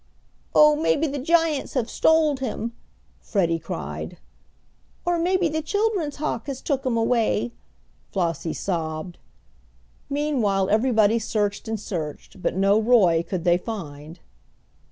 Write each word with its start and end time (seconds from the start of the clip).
"Oh, 0.55 0.75
maybe 0.75 1.05
the 1.05 1.19
giants 1.19 1.75
have 1.75 1.87
stoled 1.87 2.39
him!" 2.39 2.73
Freddie 3.19 3.59
cried. 3.59 4.17
"Or 5.05 5.19
maybe 5.19 5.47
the 5.47 5.61
children's 5.61 6.15
hawk 6.15 6.47
has 6.47 6.59
took 6.59 6.83
him 6.87 6.97
away," 6.97 7.51
Flossie 8.11 8.51
sobbed. 8.55 9.19
Meanwhile 10.09 10.69
everybody 10.71 11.19
searched 11.19 11.67
and 11.67 11.79
searched, 11.79 12.41
but 12.41 12.55
no 12.55 12.81
Roy 12.81 13.21
could 13.21 13.43
they 13.43 13.59
find. 13.59 14.19